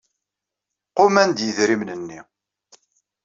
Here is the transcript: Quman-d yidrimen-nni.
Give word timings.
Quman-d 0.95 1.37
yidrimen-nni. 1.45 2.19